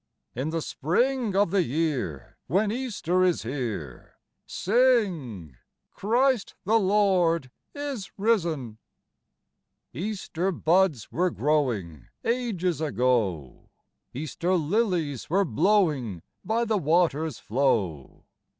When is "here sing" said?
3.43-5.55